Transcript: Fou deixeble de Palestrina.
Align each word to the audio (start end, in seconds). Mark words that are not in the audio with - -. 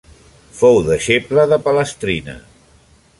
Fou 0.59 0.79
deixeble 0.87 1.45
de 1.51 1.59
Palestrina. 1.69 2.39